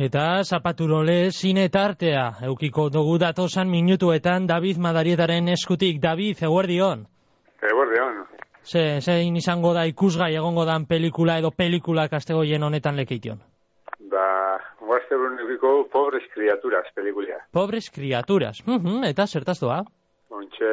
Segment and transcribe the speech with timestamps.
[0.00, 5.98] Eta zapaturole zine tartea, eukiko dugu datosan minutuetan David Madarietaren eskutik.
[6.00, 7.02] David, eguerdion.
[7.60, 8.22] Eguerdion.
[8.64, 13.44] Ze, zein izango da ikusgai egongo dan pelikula edo pelikula kastegoien honetan lekeition?
[14.14, 14.24] Ba,
[14.80, 17.36] guazte eukiko pobres criaturas pelikulia.
[17.52, 19.82] Pobres criaturas, uh -huh, eta zertaz doa?
[20.30, 20.70] Ontxe,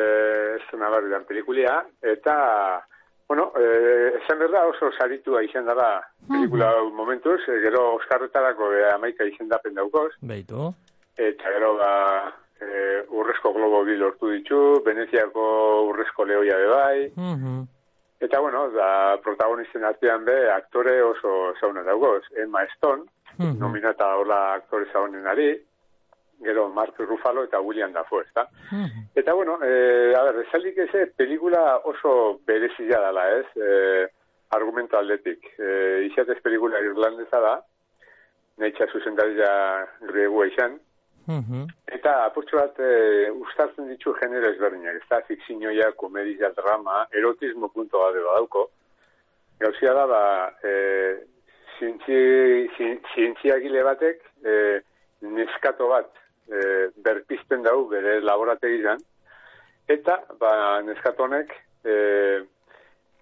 [0.55, 1.82] ez nabarri dan pelikulia,
[2.16, 2.38] eta...
[3.27, 6.94] Bueno, eh, esan berda oso saritua izan dara pelikula -huh.
[6.94, 10.13] momentuz, e, gero Oskarretarako e, amaika izan dapen daukoz.
[10.22, 10.73] Beitu.
[11.18, 15.44] Eta gero ba, e, urrezko globo bi lortu ditu, Veneziako
[15.90, 17.12] urrezko lehoia bebai.
[17.18, 17.68] Uh -huh.
[18.20, 22.23] Eta bueno, da protagonisten artean be, aktore oso zauna daugoz.
[22.35, 23.60] Emma Stone, uh -huh.
[23.60, 25.66] nominata hola aktore zaunen ari
[26.43, 28.48] gero Mark Ruffalo eta William Dafoe, ezta?
[29.16, 33.46] Eta bueno, eh, a ver, esalik ese pelikula oso berezia dela, ez?
[33.55, 34.07] Eh,
[34.49, 35.46] argumento aldetik.
[35.57, 37.55] Eh, izatez pelikula irlandesa da,
[38.57, 40.79] neitxa zuzendaria griegua izan,
[41.27, 47.99] Eta apurtxo bat e, ustartzen ditu genero ezberdinak, ez da fikzinoia, komedia, drama, erotismo punto
[47.99, 48.70] bat dauko.
[49.60, 50.22] Gauzia da, ba,
[50.63, 50.72] e,
[51.82, 54.55] zientziagile batek e,
[55.35, 56.07] neskato bat
[56.48, 59.01] e, berpizten dau bere laborategian.
[59.87, 61.93] Eta ba neskatonek e,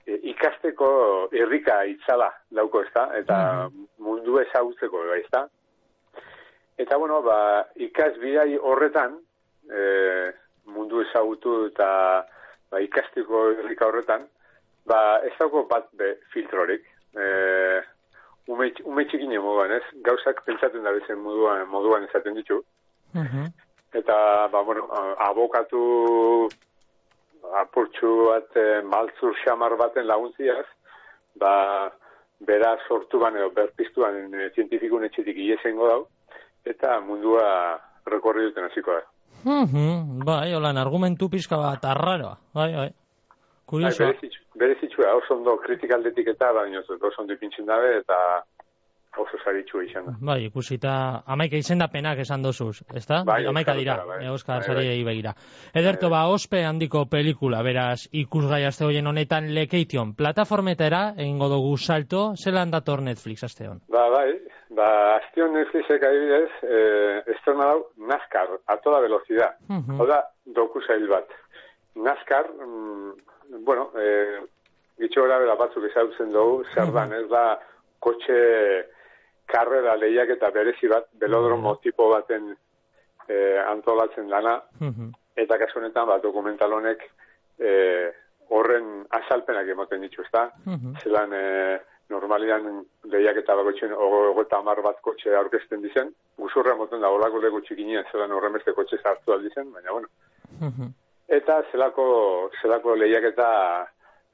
[0.05, 0.89] e, ikasteko
[1.31, 3.09] herrika itzala dauko ezta?
[3.19, 5.45] Eta mundu ezagutzeko bai ezta?
[6.77, 7.39] Eta bueno ba
[7.75, 9.19] ikas bidai horretan
[9.69, 10.31] e,
[10.65, 11.89] mundu ezagutu eta
[12.71, 14.25] ba, ikasteko herrika horretan
[14.85, 16.85] ba ez dago bat be filtrorik.
[17.16, 17.25] E,
[18.45, 19.83] Ume, ume txikin ez?
[20.05, 22.59] Gauzak pentsatzen da bezen moduan, moduan esaten ditu.
[23.15, 23.47] Uh
[23.95, 24.89] Eta, ba, bueno,
[25.23, 26.49] abokatu
[27.61, 30.65] apurtxu bat e, maltzur xamar baten laguntziaz,
[31.39, 31.53] ba,
[32.43, 36.01] bera sortu ban edo berpiztuan e, zientifikun etxetik iesengo dau,
[36.67, 37.47] eta mundua
[38.11, 39.05] rekorri duten hasiko da.
[39.45, 39.85] Uh
[40.25, 42.35] Bai, holan, argumentu pizka bat arraroa.
[42.53, 42.89] Bai, bai.
[43.65, 44.09] Kurioso.
[44.09, 48.17] Bai, berezitxua, oso ondo kritikaldetik eta, baina oso ondo ipintzen dabe, eta
[49.17, 50.13] oso zaritxua izan da.
[50.21, 53.23] Bai, ikusita, amaika izendapenak esan dozuz, ezta?
[53.25, 54.19] Bai, amaika dira, bai.
[54.25, 55.03] e, Bai, bai.
[55.03, 55.33] begira.
[55.73, 60.13] Ederto, ba, ospe handiko pelikula, beraz, ikusgai aste hoien honetan lekeition.
[60.15, 63.81] Plataformetera, egingo dugu salto, zelan dator Netflix aste hon?
[63.89, 64.31] Ba, bai,
[64.75, 69.55] ba, aztion Netflixek adibidez, eh, estrena dau NASCAR, a toda velocidad.
[69.69, 69.99] Mhm.
[69.99, 71.27] Hau da, doku zail bat.
[71.95, 74.41] NASCAR, mm, bueno, eh,
[74.99, 77.59] gitxo bera batzuk ezagutzen dugu, zer dan, ez da,
[77.99, 78.37] kotxe
[79.45, 82.56] karrera lehiak eta berezi bat, belodromo tipo baten
[83.28, 85.11] eh, antolatzen dana, Mhm.
[85.35, 87.01] eta kasu honetan, ba, dokumental honek
[87.59, 88.11] eh,
[88.50, 90.51] horren azalpenak ematen ditu, ezta?
[90.66, 90.95] Mhm.
[91.03, 91.79] zelan e,
[92.09, 97.62] normalian lehiak eta bakotxen ogota amar bat kotxe aurkezten dizen, guzurra moten da olako lego
[97.62, 100.07] txikinean zelan horremeste kotxe zartu aldizen, baina bueno.
[100.62, 100.91] Mhm.
[101.27, 103.50] Eta zelako, zelako lehiak eta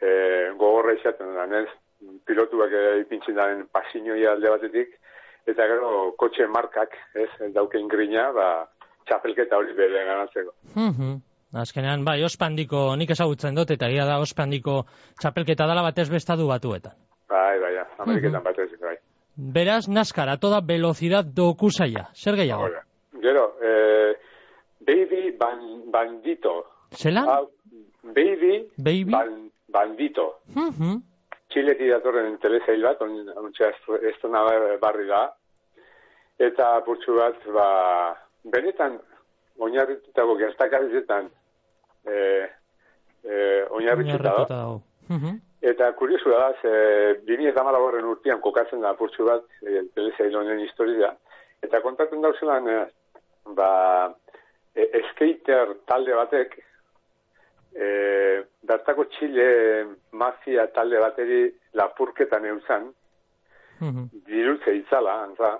[0.01, 1.69] e, gogorra izaten da, ez?
[2.25, 4.95] Pilotuak ipintzen daren pasinoia alde batetik,
[5.45, 8.47] eta gero kotxe markak, ez, dauken grina, ba,
[9.05, 10.53] txapelketa hori bere ganatzeko.
[10.75, 11.19] Mhm.
[11.61, 14.85] Azkenean, bai, ospandiko, nik ezagutzen dut, eta egia da ospandiko
[15.19, 16.95] txapelketa dala batez bestadu batuetan.
[17.27, 18.95] Bai, bai, ja, Ameriketan batez, bai.
[19.35, 22.09] Beraz, NASCAR, a toda velocidad dokusaia.
[22.15, 22.63] Zer gehiago?
[22.69, 22.83] Hola.
[23.21, 24.15] Gero, eh,
[24.79, 26.65] Baby ban, Bandito.
[26.91, 27.27] Zelan?
[27.27, 27.51] Hau,
[28.03, 29.11] baby, Baby?
[29.11, 30.39] ban, Bandito.
[30.55, 31.03] Mhm.
[31.51, 33.71] Txiletik datorren telesail bat, on, ontsa
[34.09, 34.43] estrena
[34.81, 35.25] barri da.
[36.39, 37.67] Eta purtsu bat, ba,
[38.53, 38.97] benetan,
[39.61, 41.29] oinarritutako gertakarizetan,
[42.07, 42.47] eh,
[43.23, 44.45] eh, oinarrituta da.
[44.49, 44.81] Dago.
[45.09, 45.39] Mhm.
[45.61, 46.71] Eta kuriosu da, ze
[47.27, 51.11] 2008 urtean kokatzen da apurtxu bat e, telesail honen historia.
[51.61, 52.79] Eta kontatzen dauzelan, e,
[53.53, 53.69] ba,
[54.73, 56.57] e, skater talde batek,
[57.75, 62.91] e, bertako Txile mafia talde bateri lapurketan euzan,
[63.81, 64.09] Mhm.
[64.27, 65.59] dirutze itzala, antza.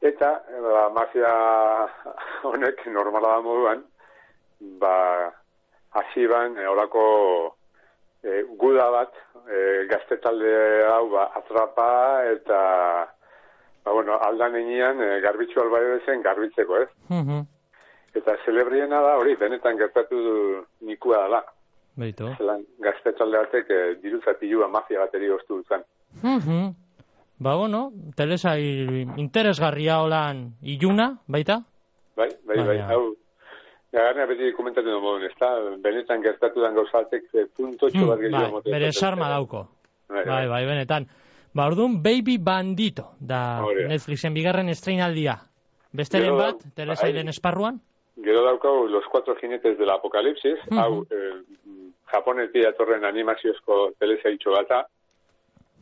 [0.00, 0.28] Eta,
[0.62, 1.32] ba, mafia
[2.42, 3.82] honek normala da moduan,
[4.80, 5.32] ba,
[5.92, 7.56] hasi ban, e, olako
[8.22, 9.12] e, guda bat,
[9.48, 10.52] e, gazte talde
[10.88, 11.88] hau, ba, atrapa
[12.30, 12.60] eta,
[13.84, 16.88] ba, bueno, aldan enean, e, garbitxu albaio zen garbitzeko, ez?
[17.08, 17.44] Mhm.
[18.14, 20.36] Eta celebriena da, hori, benetan gertatu du
[20.86, 21.44] nikua dela.
[22.00, 22.30] Beitu.
[22.38, 25.82] Zelan, gazte talde batek e, diruzatilua mafia bateri oztu dutzen.
[26.22, 26.74] Mhm.
[27.40, 31.62] Ba, bueno, telesai interesgarria holan iluna, baita?
[32.16, 33.14] Bai, bai, bai, Baina- hau,
[33.92, 35.48] Gagarnea beti komentatzen du modun, ezta?
[35.82, 39.64] Benetan gertatu den gauzatek e, puntotxo bat Mm, gehiago bai, bere sarma dauko.
[40.08, 41.06] Bai, Bai, bai, benetan.
[41.54, 45.40] Ba, orduan, Baby Bandito, da Netflixen bigarren estreinaldia.
[45.92, 47.30] Besteren bat, Teresailen bai.
[47.34, 47.80] esparruan?
[48.24, 50.80] Gero daukau Los Cuatro Jinetes del Apocalipsis, mm -hmm.
[50.80, 51.40] hau, eh,
[52.12, 54.86] japonetik atorren animaziozko telesaitxo bata,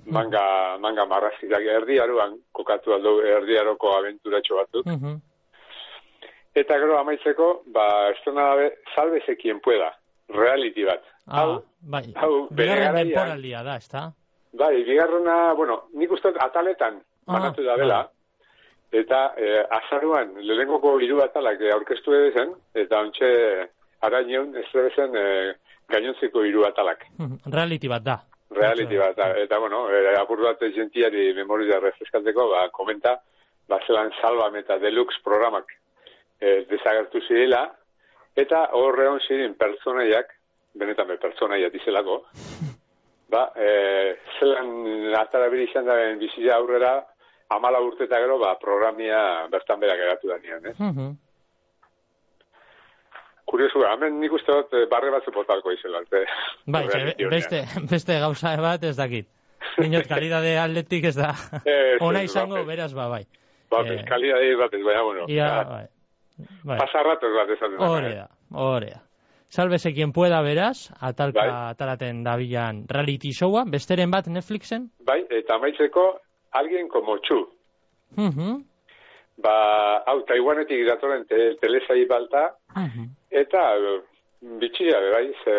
[0.07, 4.87] manga, manga marrazkiak erdiaruan, kokatu aldo erdiaroko aventuratxo batzuk.
[4.87, 5.19] Mm
[6.59, 9.93] Eta gero amaitzeko, ba, estona dabe, salve se quien pueda,
[10.29, 11.05] reality bat.
[11.29, 11.63] Ah, hau,
[11.93, 14.03] bai, hau, bigarren da, ez da?
[14.59, 18.18] Bai, bigarrena, bueno, nik uste ataletan ah, banatu da bela, bai.
[18.93, 23.31] Eta eh, azaruan, lehenengoko hiru atalak aurkeztu edezen, eta ontxe,
[24.07, 25.55] arañeun, ez edezen, eh,
[25.89, 27.05] gainontzeko hiru atalak.
[27.47, 28.19] Reality bat da.
[28.55, 29.29] Reality bat da.
[29.37, 33.19] Eta, bueno, eh, apur bat gentiari memoria refreskalteko, ba, komenta,
[33.69, 35.69] ba, zelan salvam eta deluxe programak
[36.41, 37.67] eh, desagertu zirela,
[38.37, 40.33] eta horre hon zirin pertsonaiak,
[40.79, 42.23] benetan be pertsonaiak dizelako,
[43.33, 46.95] ba, e, zelan atara biri izan da bizia aurrera,
[47.49, 50.75] amala urteta gero, ba, programia bertan berak eratu da nian, eh?
[50.79, 51.17] Mm -hmm.
[53.49, 56.03] Kuriosu, hemen nik uste dut eh, barre bat zupotalko izela.
[56.67, 56.85] Bai,
[57.31, 59.27] beste, beste gauza bat ez dakit.
[59.79, 61.33] Minot, kalidade atletik ez da.
[62.01, 63.25] Ona izango, beraz, ba, bai.
[63.71, 65.25] Ba, eh, kalidade bat ez, baina, bueno.
[65.29, 65.87] Ia, bai.
[66.65, 66.79] bai.
[66.79, 67.61] Pasarratos bat ez.
[67.79, 69.03] Orea, orea.
[69.49, 71.71] Sálvese quien pueda, beraz, atalka bai.
[71.73, 74.91] atalaten dabilan reality showa, besteren bat Netflixen?
[75.09, 76.21] Bai, eta maitzeko,
[76.53, 77.49] alguien como Chu.
[78.17, 78.65] Uh -huh.
[79.37, 83.09] Ba, hau, Taiwanetik datoren te, telesai balta, uh -huh.
[83.31, 83.77] eta
[84.41, 85.55] bitxia, bai, ze,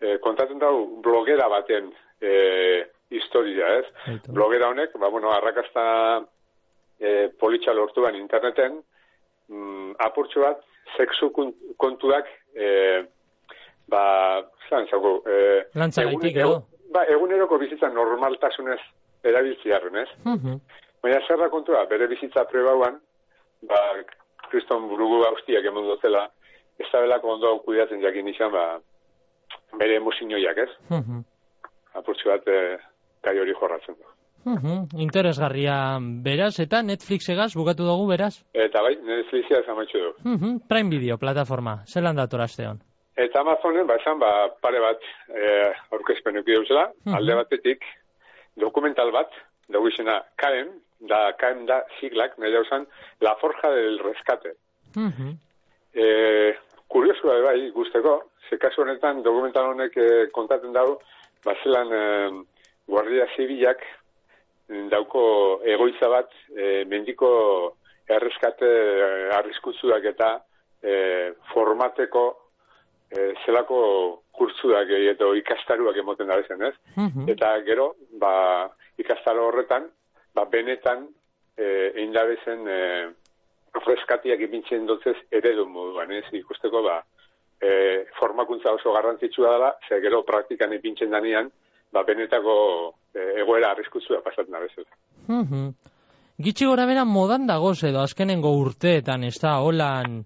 [0.00, 3.86] e, kontatzen dau blogera baten e, historia, ez?
[4.06, 4.32] Eito.
[4.32, 6.24] Blogera honek, ba, bueno, arrakasta
[6.98, 8.82] e, politxa lortuan interneten,
[9.48, 10.62] mm, apurtxo bat,
[10.96, 11.30] sexu
[11.76, 12.68] kontuak e,
[13.90, 14.04] ba,
[14.68, 16.62] zan zago, e, lantzagaitik edo?
[16.94, 18.80] Ba, eguneroko bizitza normaltasunez
[19.24, 20.08] erabiltziarren, ez?
[20.24, 20.60] -huh.
[21.02, 22.98] Baina zerra kontua, bere bizitza prebauan,
[23.68, 23.80] ba,
[24.50, 26.28] kriston burugu haustiak emon dozela,
[26.78, 28.64] ez da belako ondo kuidatzen jakin izan, ba,
[29.78, 30.70] bere emozinoiak, ez?
[30.90, 31.22] -huh.
[31.94, 32.78] Apurtzu bat, e,
[33.22, 34.14] kai hori jorratzen du.
[34.44, 34.80] Uh -huh.
[35.00, 38.34] Interesgarria beraz, eta Netflix egaz, bukatu dugu beraz?
[38.52, 40.10] Eta bai, Netflixia ez amaitxu du.
[40.30, 40.60] Uh -huh.
[40.68, 42.78] Prime Video, plataforma, zelan datorazte hon?
[43.16, 47.16] Eta Amazonen, ba, esan, ba, pare bat eh, aurkezpen eukide -huh.
[47.16, 47.84] alde batetik,
[48.56, 49.30] dokumental bat,
[49.68, 50.70] dugu izena KM,
[51.10, 52.86] da KM da siglak, nahi dauzan,
[53.20, 54.54] La Forja del Rescate.
[54.96, 55.34] Uh -huh.
[55.94, 56.56] eh,
[56.88, 61.00] kuriosu da, bai, guzteko, ze kasu honetan, dokumental honek eh, kontaten dago,
[61.44, 62.30] ba, zelan eh,
[62.86, 63.80] Guardia Zibilak
[64.68, 67.28] dauko egoitza bat e, mendiko
[68.08, 70.30] erreskate e, arriskutzuak eta
[70.82, 72.24] e, formateko
[73.14, 73.80] e, zelako
[74.34, 76.74] kurtzuak eta ikastaruak emoten da bezen, ez?
[76.96, 77.28] Mhm.
[77.34, 79.88] Eta gero, ba, ikastaro horretan,
[80.34, 81.06] ba, benetan
[81.56, 82.80] e, egin da bezen e,
[83.84, 86.24] freskatiak ipintzen dutzez eredu moduan, ez?
[86.32, 87.00] Ikusteko, ba,
[87.60, 91.50] e, formakuntza oso garrantzitsua dela, ze gero praktikan ipintzen danean,
[91.92, 92.54] ba, benetako
[93.14, 94.90] e, egoera arriskutzua pasatzen abezela.
[95.28, 95.74] Mm -hmm.
[96.44, 100.24] Gitsi gora bera modan dagoz edo azkenengo urteetan, ez da, holan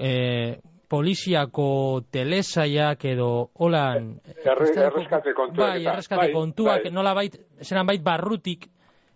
[0.00, 4.14] e, poliziako telesaiak edo holan...
[4.44, 5.56] Erreskate kontuak.
[5.58, 6.92] Bai, erreskate bai, kontuak, bai.
[6.92, 8.68] nola bait, zeran bait barrutik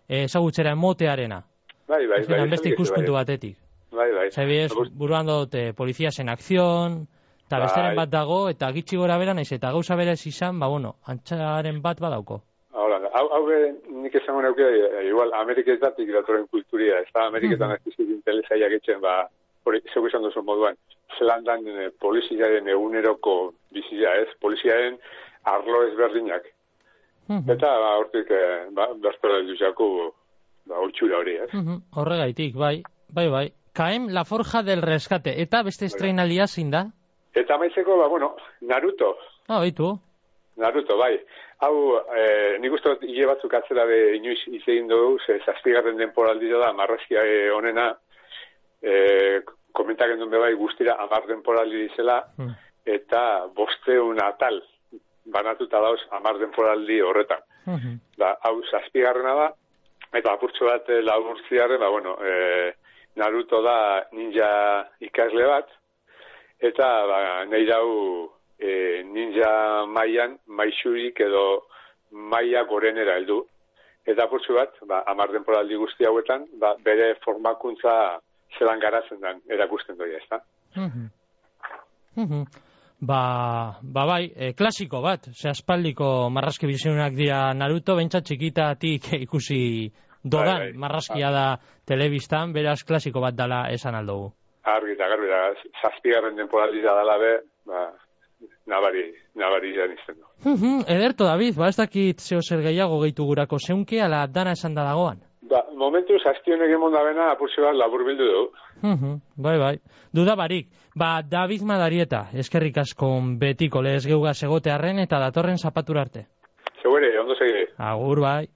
[0.07, 1.41] ezagutzera emotearena.
[1.87, 2.49] Bai, bai, bai.
[2.49, 3.23] beste ikuspuntu bai.
[3.23, 3.57] batetik.
[3.91, 4.29] Bai, bai.
[4.31, 7.07] Zabiez, buruan dote, polizias en acción,
[7.51, 7.65] Eta bai.
[7.67, 11.81] besteren bat dago, eta gitxi gora bera naiz, eta gauza bera izan, ba, bueno, antxaren
[11.83, 12.37] bat badauko.
[12.71, 13.57] Hola, hau, hau be,
[14.05, 17.91] nik esango neuke, e, igual, Ameriketatik datoren kulturia, ez da, Ameriketan mm -hmm.
[17.91, 19.27] ez dizik interesaiak etxen, ba,
[19.65, 20.79] hori, zeu esan duzu moduan,
[21.17, 24.97] zelandan e, poliziaren eguneroko bizia, ez, poliziaren
[25.43, 26.43] arlo ezberdinak.
[27.27, 27.51] Mm -hmm.
[27.55, 29.87] Eta, ba, hortik, e, ba, bertara duzako,
[30.65, 31.53] ba, hortxura hori, ez.
[31.53, 31.81] Mm -hmm.
[31.95, 33.47] Horregaitik, bai, bai, bai.
[33.73, 35.41] Kaem, la forja del rescate.
[35.41, 36.85] Eta beste estreinalia zin da?
[37.33, 39.17] Eta maizeko, ba, bueno, Naruto.
[39.47, 39.99] Ah, baitu.
[40.57, 41.19] Naruto, bai.
[41.61, 41.75] Hau,
[42.17, 46.73] e, nik uste dut, hile batzuk atzera be inoiz izegin dugu, ze zazpigarren denporaldi da,
[46.73, 47.97] marrazkia e, onena,
[48.81, 48.93] e,
[49.77, 52.53] komentaken duen bai guztira amar denporaldi dizela, hmm.
[52.97, 53.23] eta
[53.55, 54.61] bosteun atal
[55.31, 57.43] banatuta dauz amar denporaldi horretan.
[57.65, 57.99] Hmm.
[58.17, 59.49] Da, hau, zazpigarrena da,
[60.17, 62.73] eta apurtxo bat e, laburtziarren, ba, bueno, e,
[63.19, 64.47] Naruto da ninja
[65.03, 65.67] ikasle bat,
[66.63, 67.17] eta ba,
[67.51, 67.87] nahi dau
[68.55, 71.65] e, ninja maian maixurik edo
[72.11, 73.41] maia gorenera heldu.
[74.07, 77.93] Eta purtsu bat, ba, amar denporaldi guzti hauetan, ba, bere formakuntza
[78.57, 80.41] zelan garatzen den erakusten doia, ez da?
[80.75, 80.91] Mm
[82.15, 82.45] -hmm.
[83.01, 89.91] Ba, ba bai, e, klasiko bat, ze aspaldiko marrazki bizinunak dira Naruto, bentsa txikitatik ikusi
[90.23, 90.77] dodan bai, bai.
[90.77, 91.45] marrazkia da
[91.87, 94.29] telebistan, beraz klasiko bat dala esan aldugu.
[94.63, 95.41] Argi eta garbi da,
[95.81, 97.33] zazpigarren temporali da dala be,
[97.65, 97.87] ba,
[98.69, 100.83] nabari, nabari izan izan du.
[100.85, 104.85] Ederto, David, ba ez dakit zeo zer gehiago gehitu gurako, zeunke ala dana esan da
[104.85, 105.23] dagoan?
[105.51, 108.43] Ba, momentu zaztionek emon da bena apursi bat labur bildu du.
[109.35, 109.73] bai, bai.
[110.15, 113.09] Duda barik, ba, David Madarieta, eskerrik asko
[113.41, 116.25] betiko lez geuga segotearen eta datorren zapaturarte.
[116.81, 117.67] Segure, ondo segire.
[117.77, 118.47] Agur, bai.